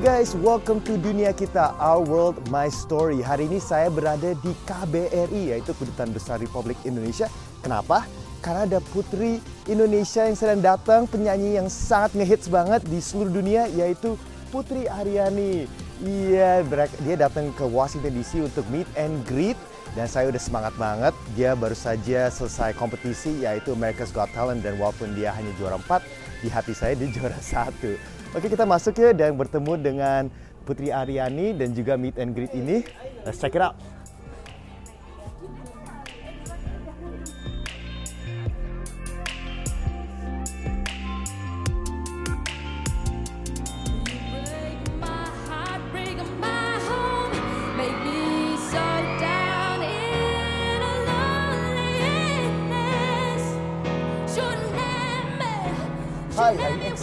Guys, 0.00 0.32
welcome 0.32 0.80
to 0.88 0.96
dunia 0.96 1.36
kita, 1.36 1.76
Our 1.76 2.00
World, 2.08 2.40
My 2.48 2.72
Story. 2.72 3.20
Hari 3.20 3.52
ini 3.52 3.60
saya 3.60 3.92
berada 3.92 4.32
di 4.32 4.56
KBRI, 4.64 5.52
yaitu 5.52 5.76
Kedutaan 5.76 6.16
Besar 6.16 6.40
Republik 6.40 6.80
Indonesia. 6.88 7.28
Kenapa? 7.60 8.08
Karena 8.40 8.64
ada 8.64 8.80
putri 8.96 9.44
Indonesia 9.68 10.24
yang 10.24 10.32
sedang 10.40 10.64
datang, 10.64 11.04
penyanyi 11.04 11.60
yang 11.60 11.68
sangat 11.68 12.16
ngehits 12.16 12.48
banget 12.48 12.80
di 12.88 12.96
seluruh 12.96 13.28
dunia, 13.28 13.68
yaitu 13.76 14.16
Putri 14.48 14.88
Aryani. 14.88 15.68
Iya, 16.00 16.64
dia 17.04 17.16
datang 17.20 17.52
ke 17.52 17.68
Washington 17.68 18.16
DC 18.16 18.40
untuk 18.40 18.64
meet 18.72 18.88
and 18.96 19.20
greet 19.28 19.60
dan 19.92 20.08
saya 20.08 20.32
udah 20.32 20.40
semangat 20.40 20.72
banget. 20.80 21.12
Dia 21.36 21.52
baru 21.52 21.76
saja 21.76 22.32
selesai 22.32 22.72
kompetisi 22.72 23.44
yaitu 23.44 23.76
America's 23.76 24.16
Got 24.16 24.32
Talent 24.32 24.64
dan 24.64 24.80
walaupun 24.80 25.12
dia 25.12 25.28
hanya 25.36 25.52
juara 25.60 25.76
4, 25.76 26.00
di 26.40 26.48
hati 26.48 26.72
saya 26.72 26.96
dia 26.96 27.12
juara 27.12 27.36
satu. 27.52 28.19
Oke 28.30 28.46
kita 28.46 28.62
masuk 28.62 28.94
ya 28.94 29.10
dan 29.10 29.34
bertemu 29.34 29.74
dengan 29.74 30.22
Putri 30.62 30.94
Aryani 30.94 31.50
dan 31.58 31.74
juga 31.74 31.98
meet 31.98 32.14
and 32.14 32.30
greet 32.30 32.54
ini. 32.54 32.86
Let's 33.26 33.42
check 33.42 33.58
it 33.58 33.62
out. 33.62 33.74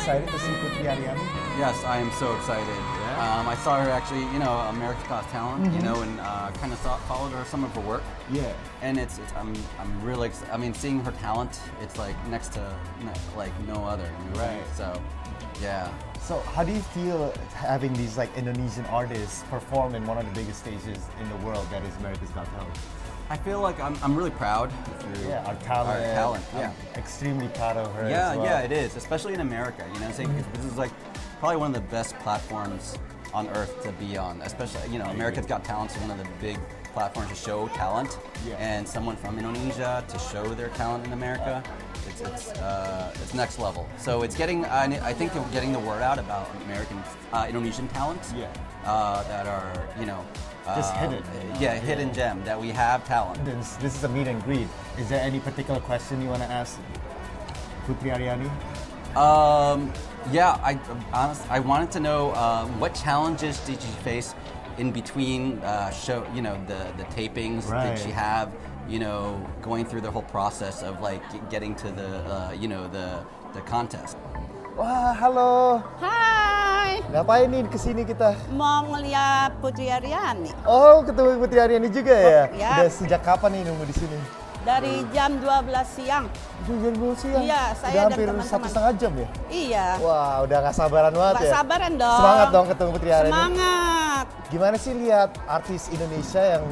Excited 0.08 0.30
to 0.30 0.40
see? 0.40 0.52
Yes, 1.58 1.84
I 1.84 1.98
am 1.98 2.12
so 2.12 2.36
excited. 2.38 2.68
Yeah? 2.68 3.40
Um, 3.40 3.48
I 3.48 3.56
saw 3.56 3.84
her 3.84 3.90
actually, 3.90 4.22
you 4.32 4.40
know, 4.40 4.54
America's 4.70 5.04
Got 5.08 5.28
Talent, 5.30 5.64
mm 5.64 5.70
-hmm. 5.70 5.76
you 5.76 5.82
mm-hmm. 5.82 5.94
know, 5.94 6.02
and 6.02 6.20
uh, 6.20 6.62
kind 6.62 6.72
of 6.72 6.80
followed 7.08 7.34
her 7.34 7.46
some 7.46 7.66
of 7.66 7.76
her 7.76 7.82
work. 7.82 8.04
Yeah. 8.32 8.44
And 8.82 8.98
it's, 8.98 9.18
it's 9.18 9.34
I'm, 9.42 9.54
I'm 9.82 9.92
really, 10.10 10.32
I 10.54 10.58
mean, 10.58 10.74
seeing 10.74 11.04
her 11.06 11.14
talent, 11.28 11.54
it's 11.84 11.98
like 11.98 12.16
next 12.30 12.50
to 12.58 12.62
like 13.42 13.54
no 13.74 13.78
other. 13.92 14.10
You 14.20 14.30
know? 14.30 14.46
Right. 14.46 14.64
So, 14.80 14.88
yeah. 15.62 15.88
So 16.28 16.34
how 16.56 16.64
do 16.68 16.72
you 16.72 16.84
feel 16.98 17.34
having 17.72 17.94
these 18.02 18.22
like 18.22 18.32
Indonesian 18.40 18.86
artists 19.00 19.44
perform 19.50 19.96
in 19.96 20.02
one 20.12 20.18
of 20.22 20.26
the 20.30 20.36
biggest 20.40 20.60
stages 20.66 21.00
in 21.22 21.28
the 21.34 21.40
world 21.46 21.66
that 21.72 21.82
is 21.88 21.94
America's 22.02 22.32
Got 22.38 22.46
Talent? 22.56 22.78
I 23.30 23.36
feel 23.36 23.60
like 23.60 23.80
I'm, 23.80 23.98
I'm 24.02 24.16
really 24.16 24.32
proud. 24.32 24.72
Yeah, 25.24 25.44
our 25.46 25.56
talent. 25.56 26.00
Our 26.00 26.14
talent, 26.14 26.46
yeah. 26.56 26.72
I'm 26.94 27.00
extremely 27.00 27.50
proud 27.50 27.76
of 27.76 27.94
her. 27.96 28.10
Yeah, 28.10 28.36
well. 28.36 28.46
yeah, 28.46 28.62
it 28.62 28.72
is, 28.72 28.96
especially 28.96 29.34
in 29.34 29.42
America. 29.42 29.84
You 29.86 30.00
know 30.00 30.06
what 30.06 30.10
I'm 30.10 30.14
saying? 30.14 30.34
Because 30.34 30.52
this 30.54 30.66
is 30.66 30.78
like 30.78 30.92
probably 31.40 31.58
one 31.58 31.76
of 31.76 31.82
the 31.82 31.90
best 31.90 32.18
platforms 32.20 32.98
on 33.34 33.50
earth 33.50 33.84
to 33.84 33.92
be 33.94 34.18
on. 34.18 34.42
Especially, 34.42 34.90
you 34.92 35.00
know, 35.00 35.06
America's 35.06 35.46
Got 35.46 35.66
Talent 35.66 35.92
is 35.92 35.98
one 35.98 36.12
of 36.12 36.18
the 36.18 36.30
big 36.40 36.58
platforms 36.94 37.30
to 37.30 37.36
show 37.36 37.68
talent. 37.70 38.18
Yeah. 38.48 38.56
And 38.56 38.88
someone 38.88 39.18
from 39.18 39.38
Indonesia 39.38 40.06
to 40.08 40.20
show 40.20 40.46
their 40.56 40.70
talent 40.70 41.06
in 41.06 41.12
America, 41.12 41.62
it's, 42.08 42.22
it's, 42.22 42.50
uh, 42.60 43.12
it's 43.16 43.34
next 43.34 43.60
level. 43.60 43.88
So 43.98 44.24
it's 44.24 44.36
getting, 44.36 44.66
I 44.66 45.14
think, 45.14 45.34
getting 45.52 45.72
the 45.72 45.80
word 45.80 46.02
out 46.02 46.20
about 46.20 46.50
American, 46.66 47.02
uh, 47.34 47.46
Indonesian 47.48 47.88
talent 47.90 48.22
yeah. 48.36 48.52
uh, 48.86 49.24
that 49.24 49.46
are, 49.48 49.88
you 50.00 50.06
know, 50.06 50.26
just 50.76 50.94
um, 50.96 51.12
hidden. 51.12 51.24
Yeah, 51.60 51.76
hidden 51.76 52.14
gem 52.14 52.44
that 52.44 52.60
we 52.60 52.70
have 52.70 53.06
talent. 53.08 53.44
This, 53.46 53.76
this 53.78 53.96
is 53.96 54.04
a 54.04 54.10
meet 54.10 54.28
and 54.28 54.44
greet. 54.44 54.68
Is 54.98 55.10
there 55.10 55.22
any 55.22 55.40
particular 55.40 55.80
question 55.80 56.22
you 56.22 56.30
want 56.30 56.42
to 56.44 56.50
ask 56.50 56.80
Putri 57.86 58.14
Aryani? 58.16 58.50
Um, 59.16 59.94
yeah, 60.32 60.60
I 60.62 60.78
honest, 61.14 61.50
I 61.50 61.60
wanted 61.60 61.92
to 61.92 62.00
know 62.00 62.32
uh, 62.32 62.66
what 62.80 62.94
challenges 62.94 63.60
did 63.62 63.82
you 63.82 63.92
face 64.04 64.36
in 64.78 64.92
between 64.92 65.60
uh, 65.66 65.90
show, 65.90 66.26
you 66.34 66.42
know, 66.42 66.58
the 66.70 66.80
the 66.98 67.06
tapings? 67.14 67.66
Right. 67.70 67.94
Did 67.94 68.00
she 68.00 68.12
have, 68.14 68.54
you 68.88 69.00
know, 69.02 69.42
going 69.62 69.86
through 69.86 70.02
the 70.02 70.12
whole 70.12 70.26
process 70.30 70.82
of 70.86 71.02
like 71.02 71.22
getting 71.50 71.76
to 71.82 71.90
the, 71.92 72.10
uh, 72.30 72.52
you 72.54 72.70
know, 72.70 72.88
the 72.90 73.22
the 73.54 73.62
contest? 73.66 74.18
Wah, 74.78 75.14
halo. 75.18 75.82
Hai. 75.98 77.02
Ngapain 77.10 77.50
nih 77.50 77.66
kesini 77.66 78.06
kita? 78.06 78.38
Mau 78.54 78.86
ngeliat 78.94 79.58
Putri 79.58 79.90
Aryani. 79.90 80.54
Oh, 80.70 81.02
ketemu 81.02 81.42
Putri 81.42 81.58
Aryani 81.58 81.90
juga 81.90 82.14
ya? 82.14 82.46
Oh, 82.46 82.58
ya. 82.58 82.72
Udah 82.78 82.90
sejak 82.94 83.22
kapan 83.26 83.58
nih 83.58 83.62
nunggu 83.66 83.86
di 83.90 83.96
sini? 83.98 84.18
Dari 84.68 85.00
jam 85.16 85.32
12 85.40 85.96
siang. 85.96 86.26
Jam 86.68 86.76
12 86.92 87.16
siang? 87.16 87.44
Iya, 87.48 87.64
saya 87.72 87.92
udah 87.96 88.04
hampir 88.12 88.28
teman 88.28 88.44
-teman. 88.44 88.52
satu 88.52 88.68
setengah 88.68 88.92
jam 89.00 89.12
ya? 89.16 89.28
Iya. 89.48 89.88
Wah, 90.04 90.44
udah 90.44 90.58
gak 90.68 90.76
sabaran 90.76 91.14
banget 91.16 91.36
gak 91.40 91.48
ya? 91.48 91.54
sabaran 91.56 91.94
dong. 91.96 92.20
Semangat 92.20 92.48
dong 92.52 92.66
ketemu 92.68 92.90
Putri 92.92 93.10
Aryani. 93.16 93.32
Semangat. 93.32 94.26
Gimana 94.52 94.76
sih 94.76 94.94
lihat 95.00 95.30
artis 95.48 95.88
Indonesia 95.88 96.44
yang 96.44 96.64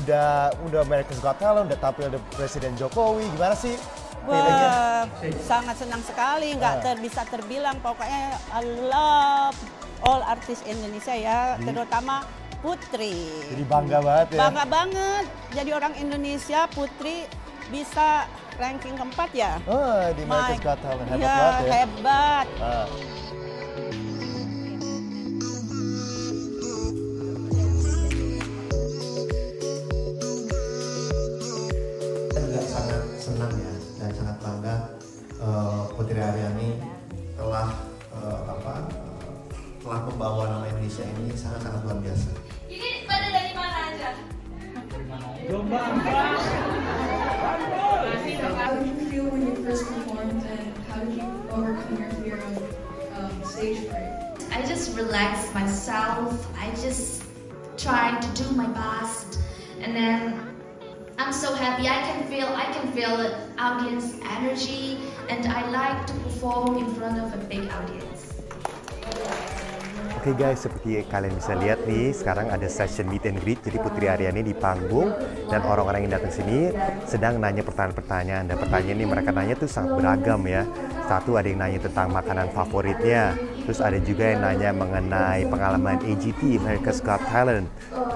udah 0.00 0.56
udah 0.64 0.80
America's 0.80 1.20
Got 1.20 1.36
Talent, 1.36 1.68
udah 1.68 1.78
tampil 1.84 2.08
ada 2.08 2.18
Presiden 2.32 2.72
Jokowi, 2.80 3.28
gimana 3.36 3.52
sih 3.52 3.76
Wah, 4.24 5.04
sangat 5.44 5.76
senang 5.76 6.00
sekali, 6.00 6.56
nggak 6.56 6.80
ter, 6.80 6.96
bisa 6.96 7.28
terbilang. 7.28 7.76
Pokoknya 7.84 8.40
I 8.56 8.64
love 8.88 9.56
all 10.00 10.24
artis 10.24 10.64
Indonesia 10.64 11.12
ya, 11.12 11.60
Jadi, 11.60 11.68
terutama 11.68 12.24
Putri. 12.64 13.28
Jadi 13.52 13.64
bangga 13.68 14.00
banget 14.00 14.28
ya? 14.32 14.38
Bangga 14.48 14.64
banget. 14.64 15.24
Jadi 15.52 15.70
orang 15.76 15.92
Indonesia 16.00 16.64
Putri 16.72 17.28
bisa 17.68 18.24
ranking 18.56 18.96
keempat 18.96 19.30
ya. 19.36 19.60
Oh, 19.68 20.08
di 20.16 20.24
America's 20.24 20.64
Got 20.64 20.80
Talent. 20.80 21.08
Hebat 21.12 21.20
ya, 21.20 21.36
banget 21.36 21.60
ya? 21.60 21.72
hebat. 21.76 22.46
Ah. 22.64 22.88
Putri 35.94 36.18
Aryani 36.18 36.82
telah 37.38 37.70
uh, 38.10 38.40
apa 38.50 38.74
uh, 38.92 39.34
telah 39.78 40.00
membawa 40.10 40.42
nama 40.50 40.66
Indonesia 40.66 41.06
ini 41.06 41.30
sangat-sangat 41.32 41.80
luar 41.86 41.98
biasa. 42.02 42.43
How 45.46 45.60
you 48.82 48.94
feel 49.10 49.28
when 49.28 49.46
you 49.46 49.54
first 49.62 49.90
and 49.90 50.42
how 50.88 51.00
did 51.00 51.14
you 51.14 51.22
overcome 51.50 51.98
your 51.98 52.10
fear 52.10 52.38
of 53.14 53.46
stage 53.46 53.86
fright? 53.88 54.42
I 54.52 54.62
just 54.66 54.96
relaxed 54.96 55.52
myself. 55.52 56.46
I 56.58 56.70
just 56.70 57.24
tried 57.76 58.22
to 58.22 58.28
do 58.42 58.50
my 58.52 58.68
best, 58.68 59.38
and 59.80 59.94
then 59.94 60.56
I'm 61.18 61.32
so 61.32 61.54
happy. 61.54 61.88
I 61.88 62.00
can 62.02 62.24
feel 62.26 62.46
I 62.46 62.64
can 62.72 62.90
feel 62.92 63.14
the 63.16 63.36
audience 63.58 64.14
energy 64.38 64.98
and 65.28 65.46
I 65.46 65.68
like 65.70 66.06
to 66.06 66.14
perform 66.24 66.78
in 66.78 66.94
front 66.94 67.18
of 67.18 67.34
a 67.34 67.44
big 67.44 67.68
audience. 67.70 68.13
Oke 70.24 70.32
okay 70.32 70.56
guys, 70.56 70.64
seperti 70.64 71.04
kalian 71.12 71.36
bisa 71.36 71.52
lihat 71.52 71.84
nih, 71.84 72.08
sekarang 72.16 72.48
ada 72.48 72.64
session 72.64 73.04
meet 73.12 73.28
and 73.28 73.36
greet. 73.44 73.60
Jadi 73.60 73.76
Putri 73.76 74.08
Aryani 74.08 74.40
di 74.40 74.56
panggung 74.56 75.12
dan 75.52 75.60
orang-orang 75.68 76.08
yang 76.08 76.16
datang 76.16 76.32
sini 76.32 76.72
sedang 77.04 77.36
nanya 77.36 77.60
pertanyaan-pertanyaan. 77.60 78.48
Dan 78.48 78.56
pertanyaan 78.56 78.96
ini 78.96 79.04
mereka 79.04 79.36
nanya 79.36 79.52
tuh 79.52 79.68
sangat 79.68 80.00
beragam 80.00 80.40
ya. 80.48 80.64
Satu 81.04 81.36
ada 81.36 81.44
yang 81.44 81.60
nanya 81.60 81.76
tentang 81.76 82.08
makanan 82.08 82.56
favoritnya, 82.56 83.36
terus 83.68 83.84
ada 83.84 84.00
juga 84.00 84.32
yang 84.32 84.40
nanya 84.40 84.72
mengenai 84.72 85.44
pengalaman 85.44 86.00
AGT 86.00 86.56
America's 86.56 87.04
Got 87.04 87.20
Talent. 87.28 87.68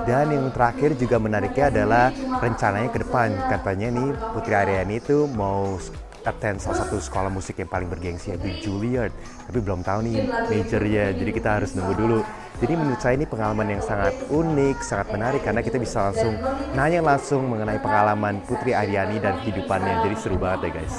Dan 0.08 0.32
yang 0.32 0.48
terakhir 0.48 0.96
juga 0.96 1.20
menariknya 1.20 1.68
adalah 1.68 2.08
rencananya 2.40 2.88
ke 2.88 3.04
depan. 3.04 3.36
Katanya 3.52 3.92
nih 3.92 4.08
Putri 4.32 4.56
Aryani 4.56 4.96
itu 4.96 5.28
mau 5.28 5.76
attend 6.24 6.58
salah 6.58 6.82
satu 6.82 6.98
sekolah 6.98 7.30
musik 7.30 7.60
yang 7.60 7.70
paling 7.70 7.86
bergengsi 7.86 8.34
yaitu 8.34 8.48
Juilliard. 8.64 9.14
Tapi 9.46 9.58
belum 9.62 9.86
tahu 9.86 9.98
nih 10.06 10.16
majornya 10.26 11.04
jadi 11.14 11.30
kita 11.30 11.48
harus 11.60 11.76
nunggu 11.76 11.94
dulu. 11.94 12.20
Jadi 12.58 12.74
menurut 12.74 12.98
saya 12.98 13.14
ini 13.14 13.22
pengalaman 13.22 13.78
yang 13.78 13.82
sangat 13.82 14.18
unik 14.34 14.82
sangat 14.82 15.14
menarik 15.14 15.46
karena 15.46 15.62
kita 15.62 15.78
bisa 15.78 16.10
langsung 16.10 16.34
nanya 16.74 16.98
langsung 16.98 17.46
mengenai 17.46 17.78
pengalaman 17.78 18.42
Putri 18.42 18.74
Aryani 18.74 19.22
dan 19.22 19.38
kehidupannya. 19.46 20.02
Jadi 20.02 20.14
seru 20.18 20.36
banget 20.40 20.70
ya 20.74 20.82
guys. 20.82 20.96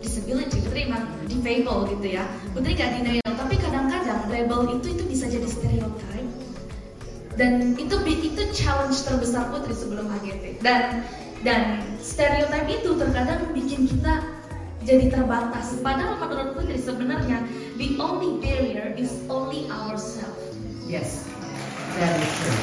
Disability 0.00 0.64
Putri 0.64 0.88
memang 0.88 1.06
defable 1.28 1.80
gitu 1.94 2.06
ya. 2.18 2.24
Putri 2.50 2.72
gak 2.74 2.90
denial 2.98 3.30
tapi 3.50 3.54
kadang-kadang 3.66 4.20
label 4.30 4.60
itu 4.78 4.86
itu 4.94 5.04
dan 7.40 7.72
itu 7.80 7.96
itu 8.04 8.42
challenge 8.52 9.00
terbesar 9.00 9.48
Putri 9.48 9.72
sebelum 9.72 10.12
AGT 10.12 10.60
dan 10.60 11.08
dan 11.40 11.80
stereotype 11.96 12.68
itu 12.68 13.00
terkadang 13.00 13.48
bikin 13.56 13.88
kita 13.88 14.28
jadi 14.84 15.08
terbatas 15.08 15.80
padahal 15.80 16.20
menurut 16.20 16.60
Putri 16.60 16.76
sebenarnya 16.76 17.40
the 17.80 17.96
only 17.96 18.36
barrier 18.44 18.92
is 19.00 19.24
only 19.32 19.64
ourselves 19.72 20.52
yes 20.84 21.24
that 21.96 22.12
is 22.20 22.28
true 22.44 22.60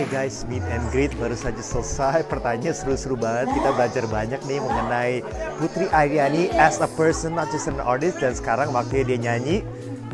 Oke 0.00 0.16
guys, 0.16 0.48
meet 0.48 0.64
and 0.72 0.80
greet 0.96 1.12
baru 1.20 1.36
saja 1.36 1.60
selesai. 1.60 2.24
Pertanyaan 2.24 2.72
seru-seru 2.72 3.20
banget. 3.20 3.52
Kita 3.52 3.68
belajar 3.76 4.08
banyak 4.08 4.40
nih 4.48 4.56
mengenai 4.56 5.20
Putri 5.60 5.92
Aryani 5.92 6.48
as 6.56 6.80
a 6.80 6.88
person, 6.96 7.36
not 7.36 7.52
just 7.52 7.68
an 7.68 7.76
artist. 7.84 8.16
Dan 8.16 8.32
sekarang 8.32 8.72
waktunya 8.72 9.04
dia 9.04 9.18
nyanyi. 9.20 9.60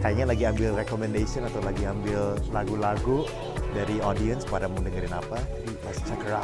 Kayaknya 0.02 0.24
lagi 0.26 0.44
ambil 0.50 0.70
recommendation 0.74 1.46
atau 1.46 1.62
lagi 1.62 1.86
ambil 1.86 2.34
lagu-lagu 2.50 3.30
dari 3.76 4.00
audience 4.00 4.48
pada 4.48 4.64
mau 4.72 4.80
dengerin 4.80 5.12
apa. 5.12 5.36
Jadi 5.36 5.72
let's 5.84 6.00
check 6.08 6.20
her. 6.24 6.40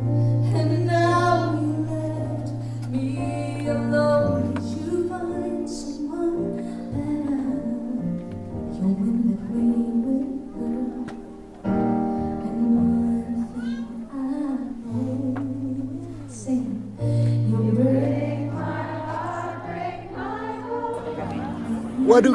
And 0.00 0.06
now 0.06 0.39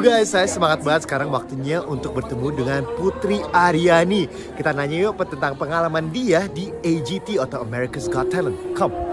guys, 0.06 0.30
saya 0.30 0.46
semangat 0.46 0.86
banget 0.86 1.02
sekarang 1.02 1.34
waktunya 1.34 1.82
untuk 1.82 2.14
bertemu 2.14 2.54
dengan 2.54 2.82
Putri 2.94 3.42
Aryani. 3.50 4.30
Kita 4.54 4.70
nanya 4.70 5.10
yuk 5.10 5.18
tentang 5.26 5.58
pengalaman 5.58 6.14
dia 6.14 6.46
di 6.46 6.70
AGT 6.70 7.42
atau 7.42 7.66
America's 7.66 8.06
Got 8.06 8.30
Talent. 8.30 8.54
Come. 8.78 9.05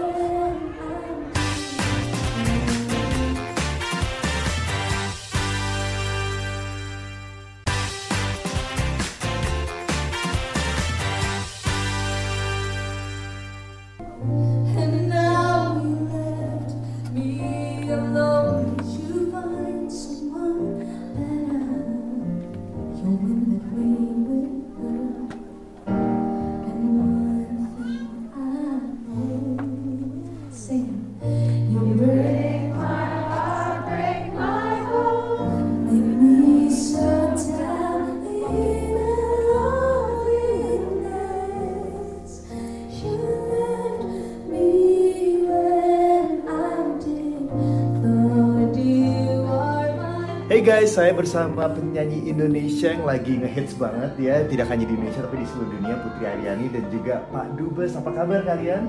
Hey 50.64 50.80
guys, 50.80 50.96
saya 50.96 51.12
bersama 51.12 51.68
penyanyi 51.68 52.24
Indonesia 52.24 52.88
yang 52.88 53.04
lagi 53.04 53.36
ngehits 53.36 53.76
banget 53.76 54.16
ya 54.16 54.48
Tidak 54.48 54.64
hanya 54.64 54.88
di 54.88 54.96
Indonesia 54.96 55.20
tapi 55.20 55.44
di 55.44 55.46
seluruh 55.52 55.76
dunia 55.76 55.92
Putri 56.00 56.24
Aryani 56.24 56.72
dan 56.72 56.84
juga 56.88 57.20
Pak 57.28 57.60
Dubes 57.60 57.92
Apa 57.92 58.08
kabar 58.08 58.40
kalian? 58.48 58.88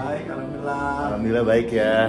Baik, 0.00 0.32
alhamdulillah. 0.32 0.88
Alhamdulillah 1.12 1.44
baik 1.44 1.68
ya 1.76 2.08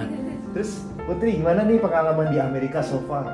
Terus 0.55 0.87
Putri 1.03 1.43
gimana 1.43 1.67
nih 1.67 1.83
pengalaman 1.83 2.31
di 2.31 2.39
Amerika 2.39 2.79
so 2.79 3.03
far? 3.03 3.27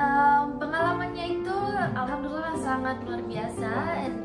Um, 0.00 0.56
pengalamannya 0.56 1.44
itu 1.44 1.58
alhamdulillah 1.92 2.56
sangat 2.64 2.96
luar 3.04 3.20
biasa 3.28 3.72
and 4.08 4.16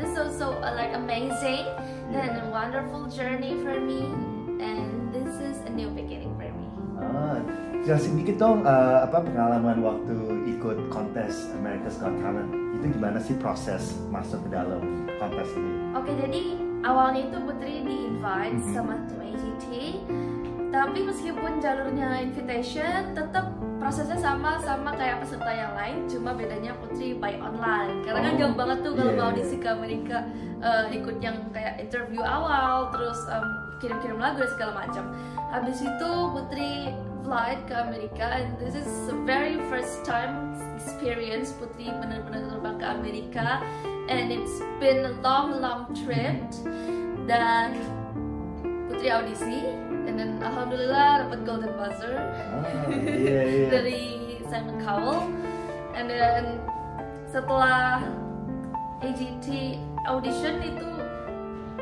this 0.00 0.08
is 0.08 0.16
also 0.16 0.56
uh, 0.64 0.72
like 0.72 0.96
amazing 0.96 1.68
and 2.16 2.40
a 2.40 2.48
wonderful 2.48 3.12
journey 3.12 3.60
for 3.60 3.76
me 3.76 4.08
and 4.56 5.12
this 5.12 5.36
is 5.36 5.60
a 5.68 5.70
new 5.76 5.92
beginning 5.92 6.32
for 6.40 6.48
me. 6.48 6.64
Ah, 6.96 7.44
jelasin 7.82 8.14
dikit 8.14 8.36
dong 8.38 8.62
eh, 8.62 8.98
apa 9.02 9.18
pengalaman 9.20 9.78
waktu 9.78 10.14
ikut 10.48 10.88
kontes 10.88 11.50
America's 11.54 11.98
Got 11.98 12.14
Talent 12.18 12.50
Itu 12.72 12.86
gimana 12.90 13.18
sih 13.18 13.34
proses 13.36 13.82
masuk 14.08 14.42
ke 14.42 14.50
dalam 14.50 14.82
kontes 15.18 15.48
ini? 15.52 15.72
Oke 15.92 16.10
jadi 16.16 16.42
awalnya 16.82 17.26
itu 17.26 17.36
Putri 17.40 17.74
di 17.82 17.96
invite 18.08 18.54
Mhm. 18.54 18.72
sama 18.72 18.94
tim 19.06 19.18
AGT 19.20 19.64
tapi 20.72 21.04
meskipun 21.04 21.60
jalurnya 21.60 22.24
invitation 22.24 23.12
tetap 23.12 23.44
prosesnya 23.76 24.16
sama 24.16 24.56
sama 24.56 24.96
kayak 24.96 25.20
peserta 25.20 25.52
yang 25.52 25.76
lain 25.76 26.08
cuma 26.08 26.32
bedanya 26.32 26.72
Putri 26.78 27.12
by 27.12 27.36
online 27.36 28.00
karena 28.02 28.20
kan 28.22 28.32
Oh, 28.32 28.38
jauh 28.40 28.56
banget 28.56 28.78
tuh 28.80 28.92
kalau 28.94 29.10
iya, 29.10 29.18
mau 29.18 29.22
iya. 29.22 29.30
audisi 29.30 29.56
ke 29.58 29.68
Amerika 29.68 30.18
eh, 30.58 30.84
ikut 30.96 31.16
yang 31.18 31.36
kayak 31.50 31.76
interview 31.78 32.22
awal 32.22 32.88
terus 32.88 33.18
em, 33.28 33.44
kirim-kirim 33.78 34.16
lagu 34.16 34.38
dan 34.38 34.50
segala 34.50 34.72
macam 34.78 35.04
habis 35.50 35.78
itu 35.78 36.10
Putri 36.32 36.72
flight 37.24 37.58
ke 37.70 37.74
Amerika 37.74 38.26
and 38.42 38.58
this 38.58 38.74
is 38.74 38.86
the 39.06 39.16
very 39.22 39.56
first 39.70 40.04
time 40.04 40.58
experience 40.74 41.54
Putri 41.54 41.90
benar-benar 41.90 42.50
terbang 42.50 42.76
ke 42.82 42.86
Amerika 42.86 43.46
and 44.10 44.34
it's 44.34 44.58
been 44.82 45.06
a 45.06 45.14
long 45.22 45.62
long 45.62 45.90
trip. 45.94 46.42
Dan 47.30 47.78
Putri 48.90 49.14
audisi 49.14 49.62
and 50.10 50.18
then 50.18 50.42
alhamdulillah 50.42 51.26
dapat 51.26 51.38
golden 51.46 51.72
buzzer 51.78 52.18
Ah, 52.18 52.90
iya 52.90 53.42
iya. 53.46 53.66
dari 53.78 54.02
Simon 54.50 54.82
Cowell. 54.82 55.30
And 55.94 56.10
then 56.10 56.58
setelah 57.30 58.02
AGT 59.00 59.78
audition 60.10 60.54
itu 60.66 60.90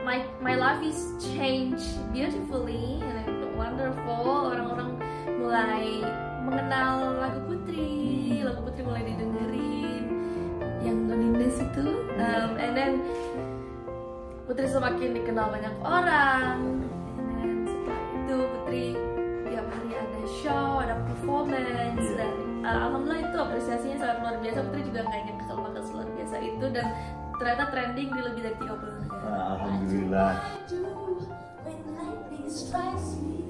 my 0.05 0.23
my 0.45 0.55
life 0.55 0.81
is 0.85 1.17
changed 1.21 1.97
beautifully 2.13 3.01
and 3.01 3.41
wonderful. 3.57 4.53
Orang-orang 4.55 4.80
mulai 5.51 6.07
mengenal 6.47 7.19
lagu 7.19 7.43
Putri. 7.51 8.39
Lagu 8.39 8.63
Putri 8.63 8.87
mulai 8.87 9.03
didengerin. 9.03 10.07
Yang 10.79 10.99
loneliness 11.11 11.57
itu 11.59 11.87
um, 12.23 12.51
and 12.55 12.73
then 12.79 12.93
Putri 14.47 14.71
semakin 14.71 15.11
dikenal 15.11 15.51
banyak 15.51 15.75
orang. 15.83 16.87
And 17.19 17.35
then 17.43 17.51
setelah 17.67 18.03
itu 18.15 18.37
Putri 18.47 18.85
tiap 19.51 19.67
hari 19.67 19.91
ada 19.99 20.23
show 20.39 20.79
ada 20.87 20.95
performance. 21.11 22.07
Dan 22.15 22.35
uh, 22.63 22.87
alhamdulillah 22.87 23.21
itu 23.27 23.37
apresiasinya 23.43 23.97
sangat 23.99 24.17
luar 24.23 24.37
biasa. 24.39 24.59
Putri 24.71 24.81
juga 24.87 25.01
nggak 25.03 25.51
kalau 25.51 25.63
bakal 25.67 25.83
luar 25.99 26.09
biasa 26.15 26.37
itu. 26.47 26.67
Dan 26.71 26.87
ternyata 27.43 27.63
trending 27.75 28.09
di 28.15 28.21
lebih 28.23 28.41
dari 28.47 28.55
30 28.55 28.71
negara 28.71 29.19
Ah, 29.27 29.59
Alhamdulillah. 29.59 30.31
Do 30.71 30.79
when 31.67 31.83
lightning 31.99 32.47
strikes 32.47 33.19
me. 33.19 33.50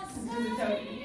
to 0.61 1.00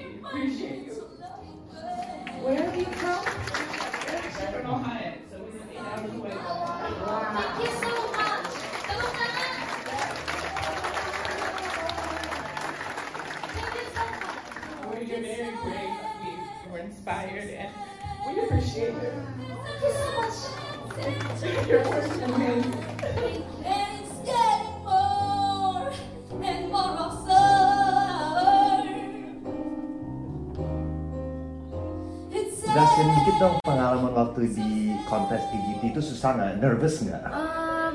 Jelasin 33.37 33.53
dikit 33.53 33.53
dong 33.53 33.55
pengalaman 33.63 34.13
waktu 34.17 34.41
di 34.49 34.71
kontes 35.05 35.43
AGT 35.45 35.83
itu 35.93 36.01
susah 36.01 36.31
nggak? 36.33 36.53
Nervous 36.57 36.95
nggak? 37.05 37.23
Um, 37.29 37.95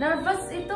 nervous 0.00 0.42
itu 0.48 0.74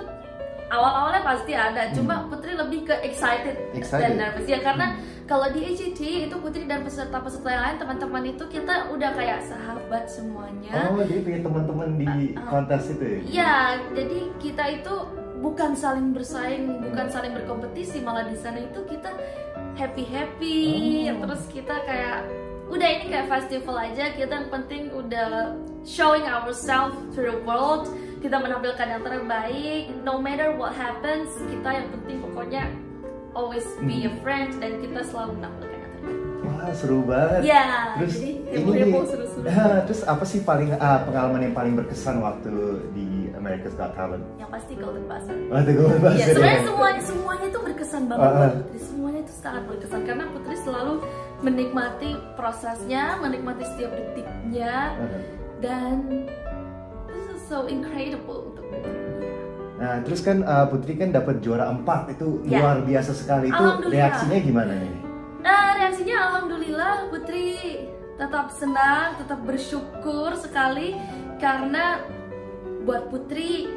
awal-awalnya 0.70 1.22
pasti 1.24 1.52
ada, 1.56 1.88
cuma 1.90 2.28
Putri 2.28 2.54
lebih 2.54 2.86
ke 2.86 2.94
excited, 3.02 3.56
Excited. 3.74 4.14
dan 4.14 4.20
nervous 4.20 4.46
ya 4.46 4.60
karena 4.60 4.94
kalau 5.26 5.48
di 5.50 5.64
AGT 5.64 6.00
itu 6.28 6.36
Putri 6.38 6.68
dan 6.68 6.84
peserta-peserta 6.84 7.48
yang 7.48 7.64
lain 7.64 7.78
teman-teman 7.80 8.22
itu 8.28 8.44
kita 8.46 8.92
udah 8.92 9.10
kayak 9.16 9.40
sahabat 9.42 10.04
semuanya. 10.06 10.92
Oh, 10.92 11.00
jadi 11.00 11.20
punya 11.24 11.40
teman-teman 11.40 11.88
di 11.96 12.08
kontes 12.46 12.84
itu 12.92 13.02
ya? 13.02 13.18
Iya, 13.24 13.54
jadi 13.96 14.18
kita 14.38 14.64
itu 14.76 14.94
bukan 15.40 15.72
saling 15.72 16.12
bersaing, 16.12 16.84
bukan 16.84 17.06
saling 17.08 17.32
berkompetisi, 17.32 18.04
malah 18.04 18.28
di 18.28 18.36
sana 18.36 18.60
itu 18.60 18.84
kita 18.84 19.08
happy 19.72 20.04
happy, 20.04 20.60
Oh. 21.08 21.24
terus 21.24 21.48
kita 21.48 21.80
kayak 21.88 22.28
udah 22.70 22.88
ini 22.88 23.04
kayak 23.06 23.26
festival 23.28 23.76
aja, 23.76 24.04
kita 24.10 24.32
yang 24.32 24.48
penting 24.48 24.82
udah 24.90 25.58
showing 25.82 26.22
ourselves 26.22 26.94
to 27.10 27.20
the 27.20 27.36
world, 27.40 27.90
kita 28.18 28.36
menampilkan 28.36 28.86
yang 28.88 29.02
terbaik, 29.02 29.90
no 30.00 30.16
matter 30.16 30.54
what 30.54 30.70
happens, 30.70 31.28
kita 31.44 31.68
yang 31.74 31.88
penting 31.90 32.22
pokoknya 32.22 32.70
always 33.32 33.66
be 33.80 34.00
Hmm. 34.00 34.08
a 34.08 34.22
friend 34.22 34.48
dan 34.56 34.78
kita 34.78 35.02
selalu 35.02 35.36
menampilkan 35.36 35.70
yang 35.72 35.94
terbaik. 35.94 36.18
Wah, 36.40 36.70
seru 36.72 36.98
banget. 37.02 37.40
Iya, 37.42 37.64
terus 37.96 38.14
jadi 38.16 38.60
ini 38.60 38.90
seru-seru. 39.04 39.40
terus 39.86 40.00
apa 40.04 40.24
sih 40.24 40.40
paling 40.40 40.68
ah, 40.74 41.02
pengalaman 41.02 41.40
yang 41.42 41.54
paling 41.54 41.74
berkesan 41.74 42.18
waktu 42.18 42.50
di 42.90 43.06
America's 43.32 43.72
Got 43.72 43.94
Talent? 43.94 44.24
Yang 44.36 44.50
pasti 44.52 44.72
Golden 44.74 45.04
Buzzer. 45.06 45.36
Oh, 45.48 45.58
itu 45.58 45.72
Golden 45.74 45.98
Buzzer 46.00 46.16
Iya, 46.16 46.26
sebenarnya 46.28 46.54
ya? 46.56 46.66
semuanya 46.66 47.00
semuanya 47.02 47.46
itu 47.46 47.58
berkesan 47.60 48.02
banget 48.04 48.20
Ah, 48.20 48.28
ah. 48.28 48.36
buat 48.36 48.52
Putri. 48.58 48.78
Semuanya 48.80 49.20
itu 49.20 49.34
sangat 49.34 49.62
berkesan 49.64 50.00
karena 50.02 50.24
Putri 50.28 50.54
selalu 50.56 50.92
menikmati 51.40 52.16
prosesnya, 52.36 53.16
menikmati 53.16 53.64
setiap 53.64 53.92
detiknya 53.92 54.96
dan 55.60 56.26
this 57.08 57.24
is 57.32 57.40
so 57.48 57.64
incredible 57.66 58.52
untuk 58.52 58.64
Putri. 58.68 58.92
Nah, 59.80 60.04
terus 60.04 60.20
kan 60.20 60.44
uh, 60.44 60.68
Putri 60.68 60.92
kan 60.94 61.08
dapat 61.08 61.40
juara 61.40 61.72
4 61.72 62.12
itu 62.12 62.44
Ya. 62.44 62.60
luar 62.60 62.84
biasa 62.84 63.16
sekali. 63.16 63.48
Itu 63.48 63.88
reaksinya 63.88 64.38
gimana 64.38 64.72
nih? 64.76 64.94
Nah, 65.40 65.80
reaksinya 65.80 66.16
alhamdulillah 66.28 67.08
Putri 67.08 67.56
tetap 68.20 68.52
senang, 68.52 69.16
tetap 69.16 69.40
bersyukur 69.40 70.36
sekali 70.36 70.92
karena 71.40 72.04
buat 72.84 73.08
Putri 73.08 73.72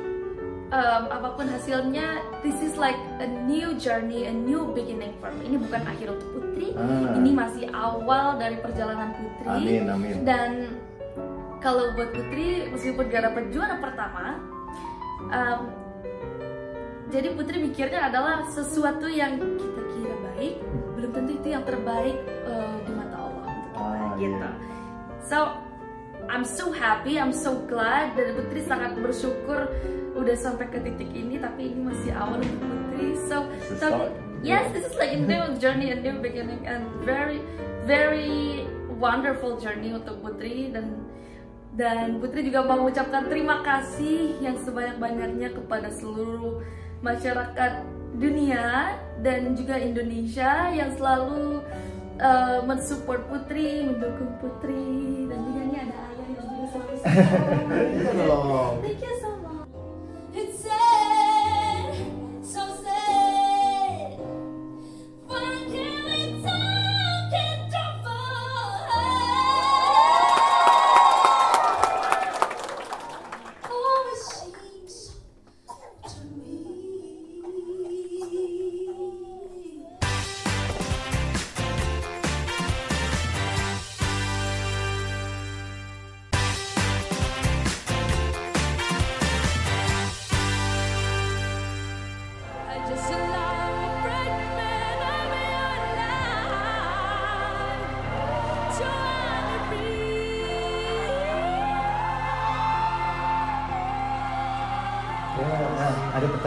um, 0.74 1.04
apa 1.08 1.30
pun 1.38 1.46
hasilnya 1.46 2.18
this 2.42 2.58
is 2.60 2.74
like 2.76 2.98
a 3.22 3.28
new 3.46 3.78
journey, 3.78 4.26
a 4.26 4.34
new 4.34 4.66
beginning 4.74 5.14
for 5.22 5.30
me. 5.32 5.46
Ini 5.46 5.58
bukan 5.62 5.82
akhir 5.86 6.08
untuk 6.12 6.30
Putri, 6.34 6.74
Ah. 6.74 7.14
ini 7.14 7.30
masih 7.32 7.70
awal 7.72 8.42
dari 8.42 8.58
perjalanan 8.58 9.14
Putri. 9.14 9.48
Amin, 9.48 9.84
amin. 9.86 10.16
Dan 10.26 10.52
kalau 11.62 11.94
buat 11.94 12.10
Putri 12.12 12.74
meskipun 12.74 13.06
gak 13.08 13.24
dapet 13.24 13.44
juara 13.54 13.78
pertama, 13.78 14.42
um, 15.30 15.60
jadi 17.08 17.38
Putri 17.38 17.62
mikirnya 17.62 18.10
adalah 18.10 18.42
sesuatu 18.50 19.06
yang 19.06 19.38
kita 19.38 19.82
kira 19.94 20.16
baik, 20.34 20.54
belum 20.98 21.10
tentu 21.14 21.32
itu 21.38 21.48
yang 21.54 21.64
terbaik 21.64 22.18
uh, 22.44 22.76
di 22.82 22.92
mata 22.92 23.18
Allah 23.22 23.46
untuk 23.46 23.70
kita 23.70 23.86
Ah, 23.86 24.12
gitu. 24.18 24.34
iya. 24.34 24.52
So 25.24 25.38
I'm 26.30 26.46
so 26.46 26.72
happy, 26.72 27.20
I'm 27.20 27.36
so 27.36 27.60
glad 27.68 28.16
dan 28.16 28.36
Putri 28.40 28.64
sangat 28.64 28.96
bersyukur 29.00 29.70
udah 30.14 30.36
sampai 30.38 30.70
ke 30.70 30.80
titik 30.80 31.12
ini 31.12 31.42
tapi 31.42 31.74
ini 31.74 31.92
masih 31.92 32.12
awal 32.16 32.40
untuk 32.40 32.62
Putri. 32.64 33.08
So, 33.28 33.50
start. 33.76 34.14
yes, 34.46 34.70
this 34.72 34.88
is 34.88 34.96
like 34.96 35.14
a 35.16 35.22
new 35.22 35.58
journey, 35.60 35.92
a 35.92 35.98
new 36.00 36.20
beginning 36.24 36.64
and 36.64 36.88
very 37.04 37.44
very 37.84 38.64
wonderful 38.96 39.60
journey 39.60 39.92
untuk 39.92 40.24
Putri 40.24 40.72
dan 40.72 41.04
dan 41.74 42.22
Putri 42.22 42.46
juga 42.48 42.64
mau 42.64 42.86
mengucapkan 42.86 43.28
terima 43.28 43.66
kasih 43.66 44.38
yang 44.40 44.56
sebanyak-banyaknya 44.62 45.58
kepada 45.58 45.90
seluruh 45.90 46.62
masyarakat 47.04 47.84
dunia 48.16 48.96
dan 49.26 49.58
juga 49.58 49.82
Indonesia 49.82 50.70
yang 50.70 50.94
selalu 50.94 51.66
uh, 52.22 52.62
mensupport 52.64 53.26
Putri, 53.26 53.90
mendukung 53.90 54.38
Putri 54.38 55.23
Thank 57.04 59.02
you 59.02 59.20
so 59.20 59.23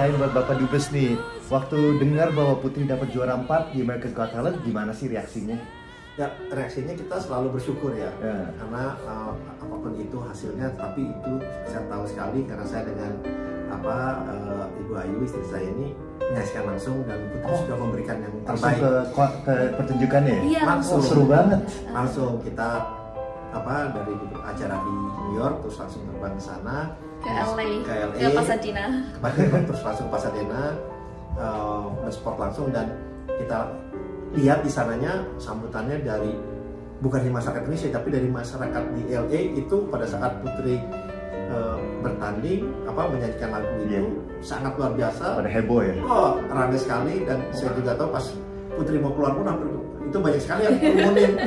pertanyaan 0.07 0.23
buat 0.23 0.39
Bapak 0.39 0.57
Dubes 0.63 0.87
nih. 0.91 1.19
Waktu 1.47 1.79
dengar 1.99 2.31
bahwa 2.31 2.55
Putri 2.59 2.87
dapat 2.87 3.11
juara 3.11 3.35
4 3.37 3.75
di 3.75 3.83
America's 3.83 4.15
Got 4.15 4.31
Talent, 4.31 4.63
gimana 4.63 4.91
sih 4.91 5.07
reaksinya? 5.07 5.59
Ya 6.15 6.31
reaksinya 6.49 6.95
kita 6.95 7.19
selalu 7.21 7.59
bersyukur 7.59 7.93
ya, 7.93 8.09
Ya. 8.19 8.49
karena 8.57 8.97
uh, 9.05 9.35
apa 9.59 9.75
pun 9.77 9.93
itu 9.95 10.17
hasilnya, 10.17 10.73
tapi 10.75 11.05
itu 11.05 11.33
saya 11.67 11.83
tahu 11.87 12.05
sekali 12.07 12.41
karena 12.47 12.65
saya 12.65 12.83
dengan 12.87 13.13
apa 13.69 13.97
uh, 14.25 14.65
Ibu 14.81 14.93
Ayu 14.97 15.17
istri 15.23 15.43
saya 15.45 15.67
ini 15.69 15.93
menyaksikan 16.23 16.65
langsung 16.67 17.03
dan 17.05 17.19
Putri 17.29 17.45
Oh. 17.47 17.59
sudah 17.61 17.77
memberikan 17.77 18.17
yang 18.23 18.33
Langsung 18.47 18.73
terbaik. 18.73 19.07
ke, 19.13 19.25
ke 19.45 19.55
pertunjukannya? 19.77 20.37
Iya, 20.47 20.61
langsung 20.65 20.99
Oh, 20.99 21.05
seru 21.05 21.25
banget. 21.27 21.61
langsung 21.93 22.31
kita 22.41 22.69
apa 23.55 23.95
dari 23.95 24.15
acara 24.43 24.77
di 24.83 24.93
New 24.95 25.35
York 25.39 25.57
terus 25.67 25.77
langsung 25.79 26.03
terbang 26.09 26.35
ke 26.35 26.43
sana. 26.43 26.77
Ke 27.21 27.31
LA, 27.33 27.69
ke 27.83 27.93
LA 27.93 28.19
ke 28.19 28.29
Pasadena. 28.35 28.85
ke 29.11 29.19
Pasadena, 29.21 29.59
terus 29.67 29.83
langsung 29.83 30.07
ke 30.07 30.13
Pasadena 30.13 30.63
uh, 31.39 32.11
sport 32.13 32.37
langsung. 32.39 32.67
Dan 32.71 32.87
kita 33.37 33.59
lihat 34.37 34.61
di 34.65 34.71
sananya 34.71 35.23
sambutannya 35.41 36.03
dari 36.03 36.33
bukan 37.01 37.21
dari 37.25 37.33
masyarakat 37.33 37.61
Indonesia 37.69 37.89
tapi 37.93 38.09
dari 38.09 38.29
masyarakat 38.29 38.83
di 38.97 39.03
LA 39.13 39.41
itu 39.61 39.77
pada 39.93 40.07
saat 40.09 40.33
Putri 40.41 40.81
uh, 41.53 41.79
bertanding 42.01 42.65
apa 42.89 43.03
menyanyikan 43.13 43.51
lagu 43.53 43.69
itu 43.85 44.09
sangat 44.41 44.73
luar 44.77 44.93
biasa. 44.97 45.41
Pada 45.41 45.51
heboh 45.51 45.81
ya? 45.85 45.95
Oh, 46.05 46.41
ramai 46.49 46.79
sekali. 46.81 47.25
Dan 47.25 47.41
saya 47.53 47.73
juga 47.77 47.97
tahu 47.97 48.09
pas 48.13 48.27
Putri 48.77 49.01
mau 49.01 49.13
keluar 49.17 49.33
pun 49.33 49.49
hampir 49.49 49.76
itu 50.07 50.17
banyak 50.17 50.39
sekali 50.39 50.61
yang 50.63 50.75
ngumumin. 50.77 51.33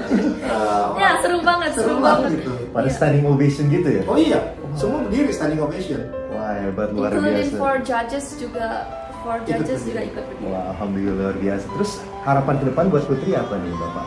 Eh, 0.50 0.86
Ya, 0.98 1.10
seru 1.20 1.40
banget, 1.40 1.72
seru 1.74 1.86
seru 1.86 1.98
banget 2.00 2.20
banget. 2.26 2.32
gitu. 2.38 2.52
Pada 2.70 2.90
standing 2.90 3.26
ovation 3.26 3.66
gitu 3.68 3.90
ya? 3.90 4.02
Oh 4.04 4.18
iya, 4.18 4.40
semua 4.74 5.00
berdiri 5.02 5.30
standing 5.30 5.60
ovation. 5.60 6.02
Wah, 6.30 6.52
hebat 6.58 6.90
luar 6.92 7.10
Including 7.10 7.50
biasa. 7.50 7.58
for 7.58 7.74
judges 7.82 8.26
juga, 8.36 8.68
for 9.20 9.36
Ikut 9.38 9.48
judges 9.50 9.80
berdiri. 9.80 9.88
juga 9.90 10.02
ikut 10.06 10.24
berdiri. 10.26 10.46
Wah, 10.46 10.64
alhamdulillah 10.70 11.16
luar 11.18 11.36
biasa. 11.38 11.66
Terus 11.72 11.92
harapan 12.22 12.56
ke 12.56 12.66
depan 12.66 12.84
buat 12.88 13.04
Putri 13.06 13.32
apa 13.34 13.54
nih, 13.56 13.72
Bapak? 13.74 14.06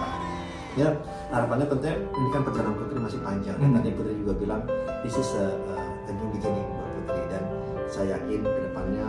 Ya, 0.73 0.88
harapannya 1.30 1.66
tentunya 1.66 1.94
ini 1.97 2.28
kan 2.30 2.40
perjalanan 2.42 2.76
Putri 2.76 2.99
masih 2.99 3.21
panjang. 3.21 3.56
Hmm. 3.56 3.64
Dan 3.66 3.80
tadi 3.80 3.90
Putri 3.92 4.14
juga 4.14 4.32
bilang 4.35 4.61
this 5.00 5.14
is 5.14 5.28
a, 5.35 5.47
a 6.02 6.12
new 6.12 6.28
beginning 6.30 6.64
buat 6.66 6.90
Putri 6.99 7.23
dan 7.28 7.42
saya 7.87 8.16
yakin 8.16 8.40
ke 8.40 8.61
depannya 8.62 9.04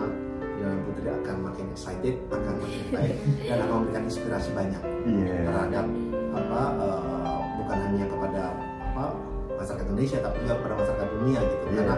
perjalanan 0.64 0.88
Putri 0.88 1.10
akan 1.12 1.36
makin 1.44 1.66
excited, 1.70 2.16
akan 2.32 2.54
makin 2.58 2.82
baik 2.96 3.16
dan 3.44 3.58
akan 3.60 3.74
memberikan 3.78 4.04
inspirasi 4.08 4.50
banyak 4.54 4.82
Iya. 5.04 5.36
terhadap 5.44 5.86
apa 6.34 6.62
eh, 6.80 7.38
bukan 7.60 7.78
hanya 7.84 8.06
kepada 8.08 8.42
apa 8.88 9.06
masyarakat 9.54 9.86
Indonesia 9.86 10.18
tapi 10.24 10.36
juga 10.42 10.54
kepada 10.58 10.74
masyarakat 10.80 11.08
dunia 11.14 11.40
gitu 11.44 11.66
Iya. 11.66 11.76
karena 11.78 11.96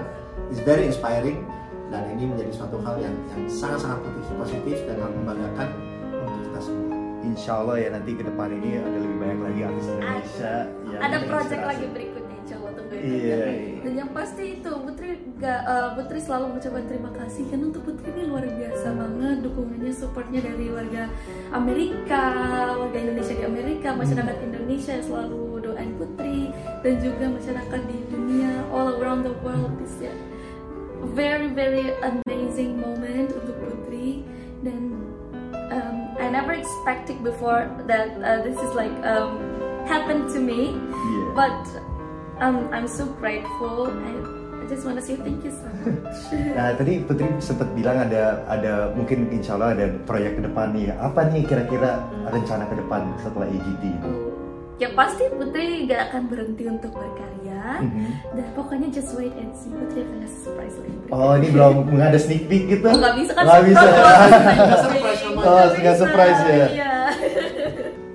it's 0.50 0.62
very 0.62 0.84
inspiring 0.84 1.38
dan 1.86 2.02
ini 2.10 2.24
menjadi 2.26 2.52
suatu 2.52 2.78
hal 2.82 2.96
yang 2.98 3.14
yang 3.30 3.42
sangat 3.46 3.80
sangat 3.80 4.00
positif, 4.02 4.34
positif 4.36 4.78
dan 4.90 4.96
yang 4.98 5.14
membanggakan 5.16 5.68
untuk 6.18 6.42
kita 6.44 6.60
semua. 6.60 6.94
Insya 7.24 7.52
Allah 7.56 7.76
ya 7.80 7.90
nanti 7.92 8.12
ke 8.12 8.24
depan 8.24 8.50
ini 8.52 8.70
ada 8.80 8.98
lebih 9.00 9.18
banyak 9.20 9.40
lagi 9.44 9.60
artis 9.64 9.86
Indonesia 9.88 10.54
yang 10.84 11.02
Ada 11.04 11.18
project 11.20 11.30
menginspirasi. 11.54 11.70
lagi 11.70 11.86
berikutnya, 11.88 12.36
insya 12.40 12.56
Allah 12.56 12.72
tunggu. 12.74 12.94
Iya. 12.96 13.38
Dan 13.82 13.94
yang 13.96 14.10
pasti 14.12 14.44
itu 14.52 14.72
gak, 15.36 15.62
eh, 15.68 15.90
Putri 16.00 16.20
selalu 16.24 16.56
mengucapkan 16.56 16.86
terima 16.88 17.12
kasih 17.12 17.44
kan 17.52 17.60
untuk 17.60 17.82
Putri 17.84 18.08
ini 18.16 18.24
luar 18.32 18.48
biasa 18.48 18.88
banget 18.96 19.38
dukungannya, 19.44 19.92
supportnya 19.92 20.40
dari 20.40 20.72
warga 20.72 21.04
Amerika, 21.52 22.24
warga 22.80 22.98
Indonesia 22.98 23.36
di 23.36 23.44
Amerika, 23.44 23.88
masyarakat 23.92 24.38
Indonesia 24.48 24.92
yang 24.96 25.06
selalu 25.06 25.44
doain 25.60 25.92
Putri 26.00 26.40
dan 26.84 26.94
juga 27.04 27.26
masyarakat 27.28 27.82
di 27.84 27.98
dunia 28.08 28.52
all 28.72 28.96
around 28.96 29.28
the 29.28 29.36
world. 29.44 29.76
This 29.76 29.92
is 30.00 30.08
a 30.08 30.16
very 31.12 31.52
very 31.52 31.92
amazing 32.00 32.80
moment 32.80 33.36
untuk 33.36 33.60
Putri 33.60 34.24
dan 34.64 34.96
um, 35.68 35.96
and 36.16 36.32
never 36.32 36.56
expected 36.56 37.20
before 37.28 37.68
that 37.92 38.16
uh, 38.24 38.40
this 38.40 38.56
is 38.56 38.72
like 38.72 38.94
um, 39.04 39.36
happened 39.84 40.32
to 40.32 40.40
me. 40.40 40.80
Yeah. 40.80 41.36
But 41.36 41.60
um, 42.40 42.72
I'm 42.72 42.88
so 42.88 43.04
grateful. 43.20 43.92
I 43.92 44.45
just 44.70 44.84
want 44.86 44.98
to 44.98 45.04
say 45.04 45.16
thank 45.18 45.42
you 45.46 45.54
so 45.54 45.66
much. 45.70 46.20
Nah 46.58 46.74
tadi 46.76 47.02
Putri 47.06 47.28
sempat 47.40 47.70
bilang 47.78 47.98
ada 48.02 48.42
ada 48.50 48.92
mungkin 48.94 49.30
insya 49.30 49.58
Allah 49.58 49.78
ada 49.78 49.86
proyek 50.06 50.40
ke 50.40 50.42
depan 50.46 50.74
nih. 50.74 50.94
Apa 50.98 51.30
nih 51.30 51.46
kira-kira 51.46 52.06
rencana 52.28 52.66
ke 52.70 52.76
depan 52.78 53.02
setelah 53.22 53.48
AGT 53.48 53.84
itu? 53.86 54.12
ya 54.76 54.92
pasti 54.92 55.24
Putri 55.32 55.88
gak 55.88 56.12
akan 56.12 56.28
berhenti 56.28 56.68
untuk 56.68 56.92
berkarya. 56.92 57.80
Mhm. 57.80 58.36
Dan 58.36 58.48
pokoknya 58.60 58.88
just 58.92 59.16
wait 59.16 59.32
and 59.40 59.56
see. 59.56 59.72
Putri 59.72 60.04
akan 60.04 60.16
ngasih 60.20 60.40
surprise 60.44 60.76
lagi. 60.84 60.98
Oh 61.16 61.32
ini 61.40 61.48
belum 61.48 61.74
nggak 61.96 62.10
ada 62.12 62.20
sneak 62.20 62.44
peek 62.52 62.64
gitu? 62.68 62.88
Oh, 62.92 63.00
nggak 63.00 63.16
bisa 63.16 63.32
kan 63.32 63.44
Nggak 63.48 63.64
bisa. 63.72 63.86
surprise. 64.84 65.20
Surprise 65.24 65.48
Oh 65.48 65.66
nggak 65.80 65.96
surprise 65.96 66.42
ya. 66.44 66.68
Iya. 66.68 66.85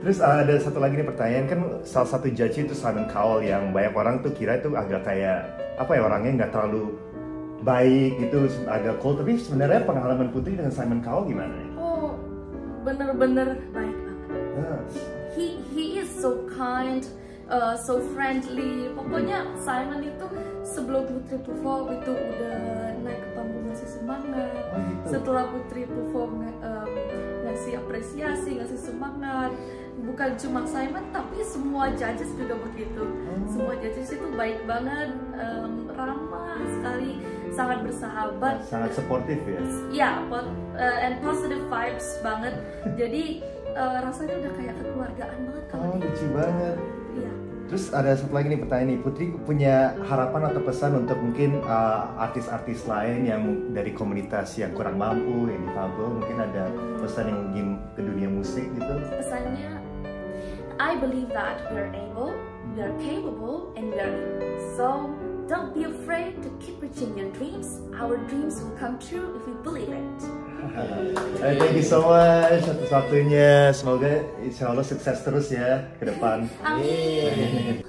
Terus 0.01 0.19
uh, 0.25 0.41
ada 0.41 0.57
satu 0.57 0.81
lagi 0.81 0.97
nih 0.97 1.09
pertanyaan 1.09 1.47
kan 1.47 1.61
salah 1.85 2.09
satu 2.09 2.33
judge 2.33 2.57
itu 2.57 2.73
Simon 2.73 3.05
Cowell 3.13 3.45
yang 3.45 3.69
banyak 3.69 3.93
orang 3.93 4.25
tuh 4.25 4.33
kira 4.33 4.57
itu 4.57 4.73
agak 4.73 5.05
kayak 5.05 5.45
apa 5.77 5.93
ya 5.93 6.01
orangnya 6.09 6.33
nggak 6.45 6.53
terlalu 6.57 6.97
baik 7.61 8.17
gitu 8.17 8.49
agak 8.65 8.97
cold 9.05 9.21
tapi 9.21 9.37
sebenarnya 9.37 9.85
pengalaman 9.85 10.33
Putri 10.33 10.57
dengan 10.57 10.73
Simon 10.73 11.05
Cowell 11.05 11.29
gimana 11.29 11.53
nih? 11.53 11.71
Oh, 11.77 12.17
bener-bener 12.81 13.61
baik 13.77 13.97
banget. 14.01 14.41
Ah, 14.65 14.81
he 15.37 15.61
he 15.77 16.01
is 16.01 16.09
so 16.09 16.49
kind, 16.49 17.05
uh, 17.53 17.77
so 17.77 18.01
friendly. 18.17 18.89
Pokoknya 18.97 19.45
Simon 19.61 20.01
itu 20.01 20.27
sebelum 20.65 21.05
Putri 21.05 21.37
perform 21.45 22.01
itu 22.01 22.13
udah 22.17 22.97
naik 23.05 23.21
ke 23.21 23.29
panggung 23.37 23.65
ngasih 23.69 23.91
semangat. 24.01 24.49
Oh, 24.73 24.81
gitu. 24.81 25.05
Setelah 25.13 25.45
Putri 25.53 25.83
perform 25.85 26.33
um, 26.65 26.91
ngasih 27.45 27.73
apresiasi, 27.77 28.57
ngasih 28.57 28.81
semangat. 28.81 29.53
Bukan 30.01 30.31
cuma 30.41 30.61
Simon 30.65 31.05
tapi 31.13 31.39
semua 31.45 31.93
judges 31.95 32.31
juga 32.37 32.55
begitu. 32.61 33.03
Oh. 33.05 33.47
Semua 33.49 33.75
judges 33.79 34.09
itu 34.11 34.27
baik 34.35 34.65
banget, 34.65 35.11
um, 35.37 35.89
ramah 35.93 36.61
sekali, 36.81 37.21
sangat 37.53 37.79
bersahabat. 37.85 38.57
sangat 38.65 38.91
supportif 38.97 39.39
ya. 39.45 39.61
Ya, 39.93 40.11
po- 40.27 40.53
uh, 40.77 40.97
and 41.05 41.21
positive 41.21 41.65
vibes 41.69 42.09
banget. 42.25 42.55
Jadi 43.01 43.45
uh, 43.75 43.99
rasanya 44.03 44.35
udah 44.41 44.53
kayak 44.57 44.75
kekeluargaan 44.81 45.39
banget 45.47 45.65
kalau 45.71 45.83
Oh 45.85 45.97
lucu 45.99 46.27
banget. 46.33 46.77
Iya. 47.17 47.33
Terus 47.71 47.85
ada 47.95 48.11
satu 48.19 48.35
lagi 48.35 48.51
nih 48.51 48.61
pertanyaan 48.67 48.89
nih, 48.91 48.99
Putri 48.99 49.25
punya 49.47 49.95
harapan 50.11 50.51
atau 50.51 50.59
pesan 50.59 51.07
untuk 51.07 51.23
mungkin 51.23 51.63
uh, 51.63 52.19
artis-artis 52.19 52.83
lain 52.91 53.31
yang 53.31 53.43
dari 53.71 53.95
komunitas 53.95 54.59
yang 54.59 54.75
kurang 54.75 54.99
mampu, 54.99 55.47
yang 55.47 55.63
difabel, 55.71 56.19
mungkin 56.19 56.37
ada 56.51 56.67
pesan 56.99 57.31
yang 57.31 57.41
ingin 57.55 57.69
ke 57.95 58.03
dunia 58.03 58.27
musik 58.27 58.67
gitu? 58.75 58.91
Pesannya, 59.15 59.80
I 60.81 60.97
believe 60.97 61.29
that 61.29 61.71
we 61.71 61.77
are 61.77 61.93
able, 61.93 62.33
we 62.75 62.81
are 62.81 62.97
capable, 63.05 63.71
and 63.77 63.93
we 63.93 64.01
are. 64.01 64.17
So 64.81 65.13
don't 65.47 65.75
be 65.75 65.85
afraid 65.85 66.43
to 66.43 66.49
keep 66.57 66.81
reaching 66.81 67.19
your 67.19 67.29
dreams. 67.33 67.85
Our 67.95 68.17
dreams 68.17 68.63
will 68.63 68.73
come 68.81 68.99
true 68.99 69.37
if 69.37 69.45
we 69.47 69.53
believe 69.61 69.93
it. 69.93 70.21
Eh, 71.41 71.57
thank 71.57 71.77
you 71.77 71.85
so 71.85 72.05
much 72.05 72.65
satu-satunya. 72.69 73.73
Semoga 73.73 74.25
insya 74.45 74.73
Allah 74.73 74.85
sukses 74.85 75.21
terus 75.25 75.49
ya 75.53 75.89
ke 76.01 76.05
depan. 76.05 76.49
Amin. 76.65 77.81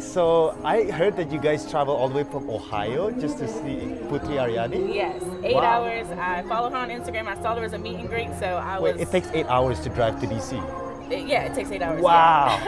So 0.00 0.56
I 0.64 0.84
heard 0.90 1.16
that 1.16 1.30
you 1.32 1.38
guys 1.38 1.68
travel 1.70 1.94
all 1.94 2.08
the 2.08 2.14
way 2.14 2.24
from 2.24 2.48
Ohio 2.48 3.10
just 3.10 3.38
to 3.38 3.48
see 3.48 3.78
Putri 4.08 4.36
Aryani. 4.42 4.94
Yes, 4.94 5.22
eight 5.42 5.54
Wow. 5.54 5.62
hours. 5.84 6.06
I 6.18 6.42
followed 6.42 6.70
her 6.72 6.78
on 6.78 6.88
Instagram. 6.90 7.26
I 7.26 7.40
saw 7.42 7.54
there 7.54 7.62
was 7.64 7.72
a 7.72 7.78
meet 7.78 7.96
and 7.96 8.08
greet, 8.08 8.30
so 8.38 8.46
I 8.46 8.80
Wait, 8.80 8.94
was. 8.94 9.02
it 9.02 9.10
takes 9.10 9.28
eight 9.32 9.46
hours 9.46 9.80
to 9.80 9.88
drive 9.90 10.20
to 10.20 10.26
DC. 10.26 10.56
Yeah, 11.20 11.42
it 11.44 11.54
takes 11.54 11.70
eight 11.70 11.82
hours. 11.82 12.00
Wow. 12.02 12.58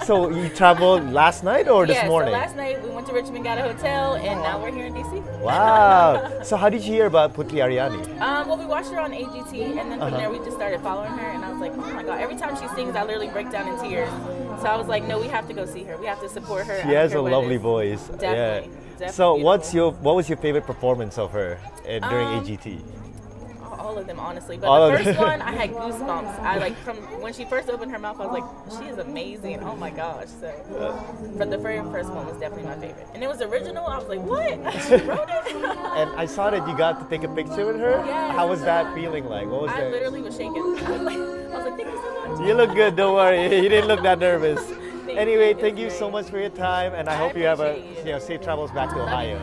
so 0.04 0.30
you 0.30 0.48
traveled 0.48 1.10
last 1.12 1.44
night 1.44 1.68
or 1.68 1.86
this 1.86 1.96
yeah, 1.96 2.08
morning? 2.08 2.32
so 2.32 2.38
last 2.38 2.56
night 2.56 2.82
we 2.82 2.90
went 2.90 3.06
to 3.08 3.12
Richmond, 3.12 3.44
got 3.44 3.58
a 3.58 3.62
hotel, 3.62 4.14
and 4.14 4.40
now 4.42 4.60
we're 4.62 4.72
here 4.72 4.86
in 4.86 4.94
DC. 4.94 5.20
Wow. 5.40 6.42
so 6.42 6.56
how 6.56 6.68
did 6.68 6.82
you 6.82 6.92
hear 6.92 7.06
about 7.06 7.34
Putri 7.34 7.58
Ariani? 7.64 8.20
Um, 8.20 8.48
well, 8.48 8.56
we 8.58 8.66
watched 8.66 8.90
her 8.90 9.00
on 9.00 9.12
AGT, 9.12 9.52
and 9.78 9.90
then 9.90 9.98
from 9.98 10.08
Uh-huh. 10.08 10.16
there 10.16 10.30
we 10.30 10.38
just 10.38 10.52
started 10.56 10.80
following 10.80 11.12
her, 11.12 11.30
and 11.30 11.44
I 11.44 11.50
was 11.50 11.60
like, 11.60 11.72
oh 11.72 11.92
my 11.92 12.02
god! 12.02 12.20
Every 12.20 12.36
time 12.36 12.54
she 12.60 12.68
sings, 12.74 12.94
I 12.96 13.02
literally 13.02 13.28
break 13.28 13.50
down 13.50 13.66
in 13.68 13.78
tears. 13.80 14.10
So 14.60 14.66
I 14.68 14.76
was 14.76 14.86
like, 14.88 15.04
no, 15.04 15.18
we 15.20 15.28
have 15.28 15.46
to 15.48 15.54
go 15.54 15.66
see 15.66 15.82
her. 15.84 15.96
We 15.98 16.06
have 16.06 16.20
to 16.20 16.28
support 16.28 16.66
her. 16.66 16.80
She 16.82 16.88
has 16.94 17.10
a 17.12 17.14
care 17.14 17.22
what 17.22 17.32
it 17.32 17.36
lovely 17.36 17.56
voice. 17.56 18.02
Definitely. 18.08 18.70
Yeah. 18.70 18.80
definitely 18.92 19.08
So 19.12 19.34
what's 19.34 19.74
your 19.74 19.92
what 19.92 20.14
was 20.16 20.28
your 20.28 20.38
favorite 20.38 20.64
performance 20.66 21.18
of 21.18 21.32
her 21.32 21.58
uh, 21.84 21.98
during 22.08 22.28
Um, 22.28 22.44
AGT? 22.44 22.78
All 23.94 24.00
of 24.00 24.06
them 24.06 24.18
honestly 24.18 24.56
but 24.56 24.66
All 24.66 24.90
the 24.90 24.98
first 24.98 25.18
one 25.18 25.40
i 25.42 25.52
had 25.52 25.70
goosebumps 25.70 26.38
i 26.40 26.58
like 26.58 26.76
from 26.78 26.96
when 27.20 27.32
she 27.32 27.44
first 27.44 27.68
opened 27.70 27.92
her 27.92 27.98
mouth 27.98 28.20
i 28.20 28.26
was 28.26 28.40
like 28.40 28.80
she 28.82 28.88
is 28.88 28.98
amazing 28.98 29.60
oh 29.60 29.76
my 29.76 29.90
gosh 29.90 30.26
so 30.40 30.50
but 31.38 31.50
the 31.50 31.58
very 31.58 31.80
first 31.92 32.10
one 32.10 32.26
was 32.26 32.36
definitely 32.38 32.64
my 32.64 32.74
favorite 32.76 33.06
and 33.14 33.22
it 33.22 33.28
was 33.28 33.40
original 33.40 33.86
i 33.86 33.96
was 33.98 34.08
like 34.08 34.20
what 34.20 34.72
she 34.86 34.96
wrote 34.96 35.28
it 35.30 35.54
And 35.94 36.10
I 36.16 36.26
saw 36.26 36.50
that 36.50 36.66
you 36.68 36.76
got 36.76 36.98
to 37.00 37.04
take 37.08 37.22
a 37.22 37.28
picture 37.32 37.64
with 37.66 37.76
her. 37.78 38.02
Yes. 38.04 38.34
How 38.34 38.48
was 38.48 38.60
that 38.62 38.92
feeling 38.96 39.26
like? 39.26 39.46
What 39.48 39.62
was 39.62 39.70
i 39.70 39.80
that? 39.82 39.92
literally 39.92 40.22
was 40.22 40.34
shaking 40.36 40.56
i 40.86 40.90
was 40.90 41.02
like, 41.02 41.16
I 41.16 41.56
was 41.56 41.64
like 41.66 41.76
thank 41.76 41.88
you 41.92 42.00
so 42.02 42.36
much 42.36 42.48
You 42.48 42.54
look 42.54 42.74
good. 42.74 42.96
Don't 42.96 43.14
worry. 43.14 43.44
You 43.62 43.68
didn't 43.68 43.86
look 43.86 44.02
that 44.02 44.18
nervous. 44.18 44.60
Thank 45.06 45.18
anyway, 45.18 45.50
you, 45.50 45.60
thank 45.60 45.78
it's 45.78 45.94
you 45.94 45.98
so 45.98 46.10
much 46.10 46.26
for 46.26 46.40
your 46.40 46.50
time, 46.50 46.94
and 46.94 47.08
I, 47.08 47.12
I 47.12 47.16
hope 47.16 47.36
you 47.36 47.44
have 47.44 47.60
a 47.60 47.78
you. 47.78 47.84
you 48.06 48.12
know 48.12 48.18
safe 48.18 48.42
travels 48.42 48.72
back 48.72 48.90
to 48.90 49.00
Ohio. 49.02 49.38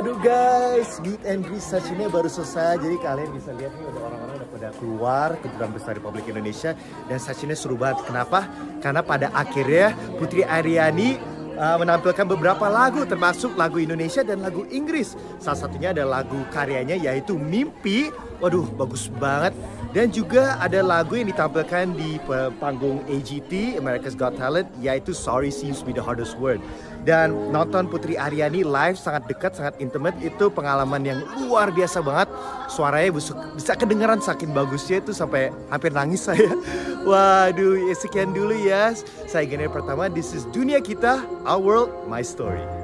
Waduh 0.00 0.16
guys, 0.24 0.96
meet 1.04 1.20
and 1.28 1.44
greet 1.44 1.60
sessionnya 1.60 2.08
baru 2.08 2.24
selesai. 2.24 2.80
Jadi 2.80 2.96
kalian 3.04 3.36
bisa 3.36 3.52
lihat 3.52 3.68
nih 3.76 3.84
udah 3.84 4.02
orang-orang 4.08 4.34
udah 4.40 4.48
pada 4.48 4.68
keluar 4.80 5.28
ke 5.36 5.44
Dutaan 5.52 5.76
Besar 5.76 5.92
Republik 5.92 6.24
Indonesia 6.24 6.72
dan 7.04 7.20
sessionnya 7.20 7.52
seru 7.52 7.76
banget. 7.76 8.08
Kenapa? 8.08 8.48
Karena 8.80 9.04
pada 9.04 9.28
akhirnya 9.36 9.92
Putri 10.16 10.40
Aryani 10.40 11.20
uh, 11.52 11.76
menampilkan 11.76 12.24
beberapa 12.32 12.72
lagu 12.72 13.04
termasuk 13.04 13.52
lagu 13.60 13.76
Indonesia 13.76 14.24
dan 14.24 14.40
lagu 14.40 14.64
Inggris. 14.72 15.20
Salah 15.36 15.68
satunya 15.68 15.92
ada 15.92 16.08
lagu 16.08 16.48
karyanya 16.48 16.96
yaitu 16.96 17.36
Mimpi. 17.36 18.08
Waduh, 18.40 18.72
bagus 18.80 19.12
banget. 19.20 19.52
Dan 19.92 20.08
juga 20.08 20.56
ada 20.64 20.80
lagu 20.80 21.18
yang 21.18 21.28
ditampilkan 21.28 21.98
di 21.98 22.16
panggung 22.56 23.04
AGT, 23.04 23.76
America's 23.76 24.16
Got 24.16 24.38
Talent, 24.38 24.70
yaitu 24.80 25.12
Sorry 25.12 25.52
Seems 25.52 25.82
to 25.82 25.84
be 25.84 25.92
the 25.92 26.00
Hardest 26.00 26.40
Word. 26.40 26.62
Dan 27.00 27.52
nonton 27.52 27.88
Putri 27.88 28.16
Aryani 28.16 28.60
live 28.60 28.96
sangat 28.96 29.24
dekat, 29.28 29.56
sangat 29.56 29.76
intimate, 29.80 30.16
itu 30.20 30.52
pengalaman 30.52 31.00
yang 31.00 31.20
luar 31.40 31.72
biasa 31.72 32.04
banget. 32.04 32.28
Suaranya 32.68 33.10
bisa, 33.12 33.32
bisa 33.56 33.72
kedengeran 33.76 34.20
saking 34.20 34.52
bagusnya 34.52 35.00
itu 35.00 35.16
sampai 35.16 35.48
hampir 35.72 35.92
nangis 35.92 36.28
saya. 36.28 36.52
Waduh, 37.08 37.88
ya 37.88 37.94
sekian 37.96 38.36
dulu 38.36 38.52
ya. 38.52 38.92
Saya 39.24 39.48
Gene 39.48 39.68
pertama, 39.72 40.12
this 40.12 40.36
is 40.36 40.44
Dunia 40.52 40.84
Kita, 40.84 41.24
Our 41.48 41.60
World, 41.60 41.90
My 42.08 42.20
Story. 42.20 42.79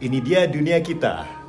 Ini 0.00 0.16
dia 0.24 0.48
dunia 0.48 0.80
kita. 0.80 1.39